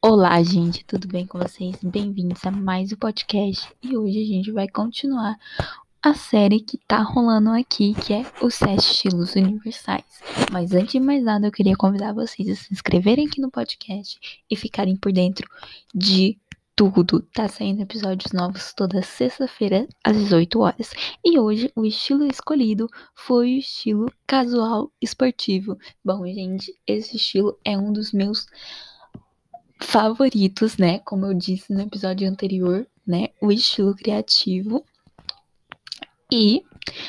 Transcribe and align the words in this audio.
Olá, 0.00 0.40
gente, 0.44 0.84
tudo 0.84 1.08
bem 1.08 1.26
com 1.26 1.40
vocês? 1.40 1.74
Bem-vindos 1.82 2.46
a 2.46 2.52
mais 2.52 2.92
um 2.92 2.96
podcast 2.96 3.68
e 3.82 3.96
hoje 3.96 4.22
a 4.22 4.26
gente 4.26 4.52
vai 4.52 4.68
continuar 4.68 5.36
a 6.00 6.14
série 6.14 6.60
que 6.60 6.78
tá 6.86 7.02
rolando 7.02 7.50
aqui, 7.50 7.94
que 7.94 8.14
é 8.14 8.24
os 8.40 8.54
sete 8.54 8.78
estilos 8.78 9.34
universais. 9.34 10.04
Mas 10.52 10.72
antes 10.72 10.92
de 10.92 11.00
mais 11.00 11.24
nada, 11.24 11.48
eu 11.48 11.50
queria 11.50 11.76
convidar 11.76 12.12
vocês 12.12 12.48
a 12.48 12.54
se 12.54 12.72
inscreverem 12.72 13.26
aqui 13.26 13.40
no 13.40 13.50
podcast 13.50 14.20
e 14.48 14.54
ficarem 14.54 14.94
por 14.94 15.10
dentro 15.10 15.50
de 15.92 16.38
tudo. 16.76 17.20
Tá 17.34 17.48
saindo 17.48 17.82
episódios 17.82 18.32
novos 18.32 18.72
toda 18.72 19.02
sexta-feira 19.02 19.88
às 20.04 20.16
18 20.16 20.60
horas. 20.60 20.92
E 21.24 21.40
hoje 21.40 21.72
o 21.74 21.84
estilo 21.84 22.24
escolhido 22.24 22.88
foi 23.16 23.56
o 23.56 23.58
estilo 23.58 24.06
casual 24.24 24.92
esportivo. 25.02 25.76
Bom, 26.04 26.24
gente, 26.24 26.72
esse 26.86 27.16
estilo 27.16 27.58
é 27.64 27.76
um 27.76 27.92
dos 27.92 28.12
meus 28.12 28.46
favoritos, 29.80 30.76
né? 30.76 30.98
Como 31.00 31.26
eu 31.26 31.34
disse 31.34 31.72
no 31.72 31.80
episódio 31.80 32.28
anterior, 32.28 32.86
né? 33.06 33.28
O 33.40 33.50
estilo 33.50 33.94
criativo. 33.94 34.84
E 36.30 36.62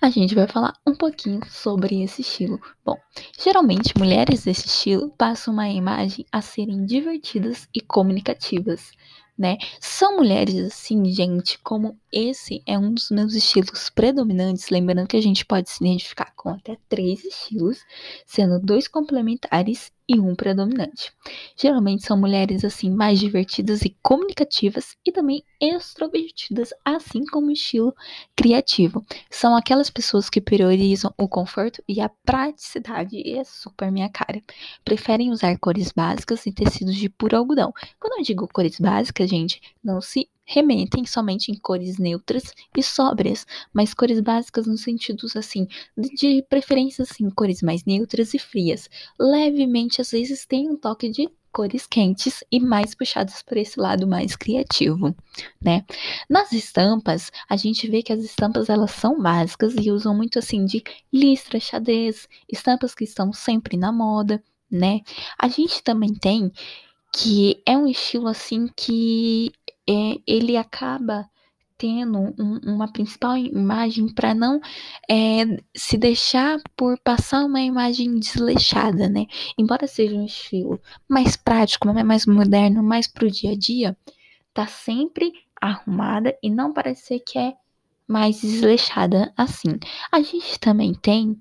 a 0.00 0.08
gente 0.08 0.34
vai 0.34 0.46
falar 0.46 0.74
um 0.86 0.94
pouquinho 0.94 1.40
sobre 1.48 2.02
esse 2.02 2.22
estilo. 2.22 2.58
Bom, 2.84 2.96
geralmente 3.38 3.96
mulheres 3.98 4.44
desse 4.44 4.66
estilo 4.66 5.10
passam 5.10 5.52
uma 5.52 5.68
imagem 5.68 6.24
a 6.32 6.40
serem 6.40 6.86
divertidas 6.86 7.68
e 7.74 7.80
comunicativas, 7.80 8.90
né? 9.36 9.58
São 9.80 10.16
mulheres 10.16 10.54
assim, 10.66 11.04
gente, 11.06 11.58
como 11.58 11.98
esse 12.12 12.62
é 12.66 12.78
um 12.78 12.92
dos 12.92 13.10
meus 13.10 13.34
estilos 13.34 13.90
predominantes, 13.90 14.70
lembrando 14.70 15.06
que 15.06 15.16
a 15.16 15.22
gente 15.22 15.44
pode 15.44 15.70
se 15.70 15.84
identificar 15.84 16.32
com 16.36 16.50
até 16.50 16.78
três 16.88 17.24
estilos, 17.24 17.84
sendo 18.26 18.60
dois 18.60 18.88
complementares 18.88 19.92
e 20.08 20.18
um 20.18 20.34
predominante. 20.34 21.12
Geralmente 21.56 22.04
são 22.04 22.16
mulheres 22.16 22.64
assim 22.64 22.90
mais 22.90 23.18
divertidas 23.18 23.82
e 23.82 23.96
comunicativas 24.02 24.96
e 25.06 25.12
também 25.12 25.42
extrovertidas, 25.60 26.70
assim 26.84 27.24
como 27.26 27.50
estilo 27.50 27.94
criativo. 28.36 29.04
São 29.30 29.56
aquelas 29.56 29.90
pessoas 29.90 30.28
que 30.28 30.40
priorizam 30.40 31.12
o 31.16 31.28
conforto 31.28 31.82
e 31.88 32.00
a 32.00 32.08
praticidade, 32.08 33.16
e 33.16 33.38
é 33.38 33.44
super 33.44 33.90
minha 33.92 34.08
cara. 34.08 34.42
Preferem 34.84 35.30
usar 35.30 35.56
cores 35.58 35.92
básicas 35.92 36.44
e 36.46 36.52
tecidos 36.52 36.96
de 36.96 37.08
puro 37.08 37.36
algodão. 37.36 37.72
Quando 38.00 38.18
eu 38.18 38.24
digo 38.24 38.48
cores 38.52 38.78
básicas, 38.78 39.30
gente, 39.30 39.60
não 39.82 40.00
se 40.00 40.28
remetem 40.44 41.04
somente 41.06 41.50
em 41.50 41.54
cores 41.54 41.98
neutras 41.98 42.52
e 42.76 42.82
sóbrias, 42.82 43.46
mas 43.72 43.94
cores 43.94 44.20
básicas 44.20 44.66
no 44.66 44.76
sentido 44.76 45.26
assim, 45.36 45.66
de 45.96 46.44
preferência 46.48 47.02
assim, 47.02 47.30
cores 47.30 47.62
mais 47.62 47.84
neutras 47.84 48.34
e 48.34 48.38
frias. 48.38 48.88
Levemente 49.18 50.00
às 50.00 50.10
vezes 50.10 50.46
tem 50.46 50.68
um 50.68 50.76
toque 50.76 51.08
de 51.08 51.28
cores 51.52 51.86
quentes 51.86 52.42
e 52.50 52.58
mais 52.58 52.94
puxadas 52.94 53.42
por 53.42 53.58
esse 53.58 53.78
lado 53.78 54.06
mais 54.06 54.34
criativo, 54.34 55.14
né? 55.60 55.84
Nas 56.28 56.50
estampas, 56.52 57.30
a 57.48 57.56
gente 57.56 57.88
vê 57.88 58.02
que 58.02 58.12
as 58.12 58.24
estampas 58.24 58.70
elas 58.70 58.90
são 58.92 59.20
básicas 59.20 59.74
e 59.78 59.90
usam 59.90 60.16
muito 60.16 60.38
assim 60.38 60.64
de 60.64 60.82
listra, 61.12 61.60
xadrez, 61.60 62.26
estampas 62.50 62.94
que 62.94 63.04
estão 63.04 63.32
sempre 63.32 63.76
na 63.76 63.92
moda, 63.92 64.42
né? 64.70 65.00
A 65.38 65.46
gente 65.46 65.82
também 65.82 66.14
tem 66.14 66.50
que 67.14 67.62
é 67.66 67.76
um 67.76 67.86
estilo 67.86 68.26
assim 68.26 68.66
que 68.74 69.52
é, 69.88 70.16
ele 70.26 70.56
acaba 70.56 71.28
tendo 71.82 72.18
um, 72.38 72.60
uma 72.64 72.92
principal 72.92 73.36
imagem 73.36 74.06
para 74.06 74.32
não 74.32 74.60
é, 75.10 75.44
se 75.74 75.98
deixar 75.98 76.60
por 76.76 76.96
passar 77.00 77.44
uma 77.44 77.60
imagem 77.60 78.20
desleixada, 78.20 79.08
né? 79.08 79.26
Embora 79.58 79.88
seja 79.88 80.14
um 80.14 80.24
estilo 80.24 80.80
mais 81.08 81.36
prático, 81.36 81.92
né? 81.92 82.04
mais 82.04 82.24
moderno, 82.24 82.84
mais 82.84 83.08
pro 83.08 83.28
dia 83.28 83.50
a 83.50 83.58
dia, 83.58 83.96
tá 84.54 84.64
sempre 84.66 85.32
arrumada 85.60 86.36
e 86.40 86.48
não 86.48 86.72
parecer 86.72 87.18
que 87.18 87.36
é 87.36 87.54
mais 88.06 88.40
desleixada 88.40 89.32
assim. 89.36 89.78
A 90.10 90.20
gente 90.20 90.58
também 90.58 90.94
tem 90.94 91.38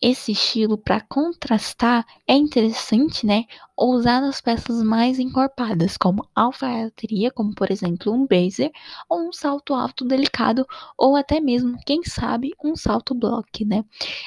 esse 0.00 0.32
estilo 0.32 0.76
para 0.76 1.00
contrastar, 1.00 2.06
é 2.26 2.34
interessante, 2.34 3.26
né? 3.26 3.44
Usar 3.76 4.22
as 4.22 4.40
peças 4.40 4.82
mais 4.82 5.18
encorpadas, 5.18 5.96
como 5.96 6.28
alfaiataria, 6.34 7.30
como 7.30 7.54
por 7.54 7.70
exemplo 7.70 8.12
um 8.12 8.26
blazer, 8.26 8.70
ou 9.08 9.28
um 9.28 9.32
salto 9.32 9.74
alto 9.74 10.04
delicado, 10.04 10.66
ou 10.96 11.16
até 11.16 11.40
mesmo, 11.40 11.78
quem 11.86 12.02
sabe, 12.04 12.52
um 12.62 12.76
salto 12.76 13.14
block, 13.14 13.64
né? 13.64 13.84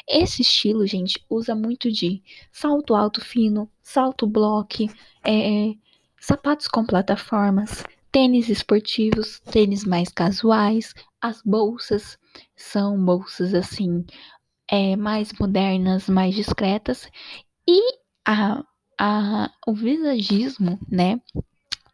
Esse 0.08 0.42
estilo, 0.42 0.86
gente, 0.86 1.24
usa 1.30 1.56
muito 1.56 1.92
de 1.92 2.22
salto 2.52 2.96
alto 2.96 3.22
fino, 3.22 3.70
salto 3.82 4.28
block, 4.28 4.90
é, 5.26 5.74
sapatos 6.20 6.68
com 6.68 6.86
plataformas, 6.86 7.84
tênis 8.18 8.50
esportivos, 8.50 9.40
tênis 9.42 9.86
mais 9.86 10.10
casuais, 10.10 10.92
as 11.22 11.40
bolsas 11.44 12.18
são 12.56 13.00
bolsas 13.06 13.54
assim, 13.54 14.04
é, 14.68 14.96
mais 14.96 15.32
modernas, 15.34 16.10
mais 16.10 16.34
discretas, 16.34 17.08
e 17.70 17.80
a, 18.26 18.64
a, 19.00 19.52
o 19.68 19.74
visagismo, 19.76 20.80
né? 20.90 21.22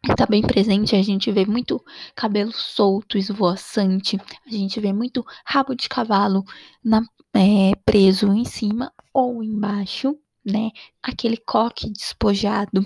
Está 0.08 0.24
bem 0.24 0.40
presente, 0.40 0.96
a 0.96 1.02
gente 1.02 1.30
vê 1.30 1.44
muito 1.44 1.84
cabelo 2.16 2.52
solto, 2.52 3.18
esvoaçante, 3.18 4.16
a 4.46 4.50
gente 4.50 4.80
vê 4.80 4.94
muito 4.94 5.22
rabo 5.44 5.74
de 5.74 5.90
cavalo 5.90 6.42
na, 6.82 7.02
é, 7.34 7.76
preso 7.84 8.32
em 8.32 8.46
cima 8.46 8.90
ou 9.12 9.42
embaixo, 9.42 10.18
né? 10.42 10.70
Aquele 11.02 11.36
coque 11.36 11.90
despojado, 11.90 12.82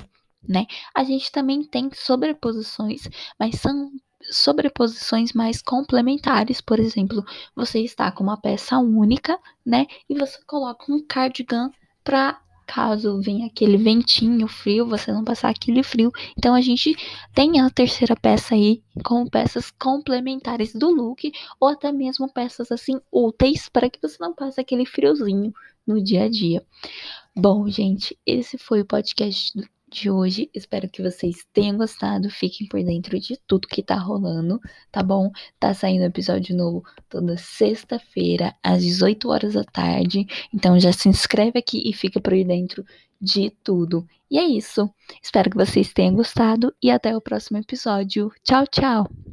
né? 0.47 0.67
A 0.95 1.05
gente 1.05 1.31
também 1.31 1.65
tem 1.65 1.91
sobreposições, 1.93 3.09
mas 3.39 3.57
são 3.61 3.91
sobreposições 4.23 5.33
mais 5.33 5.63
complementares. 5.63 6.61
Por 6.61 6.79
exemplo, 6.79 7.25
você 7.55 7.81
está 7.81 8.11
com 8.11 8.25
uma 8.25 8.41
peça 8.41 8.79
única, 8.79 9.39
né? 9.65 9.87
E 10.09 10.15
você 10.15 10.39
coloca 10.47 10.93
um 10.93 11.05
cardigan 11.05 11.71
para 12.03 12.41
caso 12.69 13.19
venha 13.23 13.47
aquele 13.47 13.79
ventinho 13.79 14.47
frio, 14.47 14.87
você 14.87 15.11
não 15.11 15.25
passar 15.25 15.49
aquele 15.49 15.83
frio. 15.83 16.13
Então 16.37 16.55
a 16.55 16.61
gente 16.61 16.95
tem 17.35 17.61
a 17.61 17.71
terceira 17.71 18.15
peça 18.15 18.55
aí 18.55 18.83
com 19.03 19.27
peças 19.27 19.71
complementares 19.71 20.75
do 20.75 20.91
look 20.91 21.33
ou 21.59 21.69
até 21.69 21.91
mesmo 21.91 22.31
peças 22.31 22.71
assim 22.71 23.01
úteis 23.11 23.71
para 23.71 23.89
que 23.89 23.99
você 24.01 24.19
não 24.21 24.35
passe 24.35 24.61
aquele 24.61 24.85
friozinho 24.85 25.53
no 25.87 26.03
dia 26.03 26.25
a 26.25 26.29
dia. 26.29 26.63
Bom, 27.35 27.67
gente, 27.69 28.19
esse 28.27 28.59
foi 28.59 28.83
o 28.83 28.87
podcast 28.87 29.59
de 29.91 30.11
hoje. 30.11 30.51
Espero 30.55 30.89
que 30.89 31.03
vocês 31.03 31.47
tenham 31.53 31.77
gostado. 31.77 32.31
Fiquem 32.31 32.67
por 32.69 32.83
dentro 32.83 33.19
de 33.19 33.39
tudo 33.47 33.69
que 33.69 33.83
tá 33.83 33.97
rolando, 33.97 34.61
tá 34.91 35.03
bom? 35.03 35.31
Tá 35.59 35.73
saindo 35.75 36.05
episódio 36.05 36.57
novo 36.57 36.83
toda 37.09 37.37
sexta-feira, 37.37 38.55
às 38.63 38.83
18 38.83 39.29
horas 39.29 39.55
da 39.55 39.65
tarde. 39.65 40.27
Então 40.53 40.79
já 40.79 40.93
se 40.93 41.09
inscreve 41.09 41.59
aqui 41.59 41.83
e 41.85 41.93
fica 41.93 42.21
por 42.21 42.33
dentro 42.33 42.85
de 43.21 43.51
tudo. 43.63 44.07
E 44.31 44.39
é 44.39 44.45
isso. 44.45 44.89
Espero 45.23 45.51
que 45.51 45.57
vocês 45.57 45.93
tenham 45.93 46.15
gostado 46.15 46.75
e 46.83 46.91
até 46.91 47.17
o 47.17 47.21
próximo 47.21 47.59
episódio. 47.59 48.31
Tchau, 48.45 48.67
tchau! 48.67 49.28